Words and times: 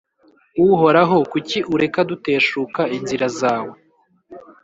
uhoraho, 0.67 1.17
kuki 1.31 1.57
ureka 1.73 1.99
duteshuka 2.09 2.81
inzira 2.97 3.27
zawe, 3.39 3.75